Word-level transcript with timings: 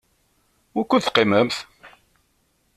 Wukud 0.75 1.01
teqqimemt? 1.03 1.57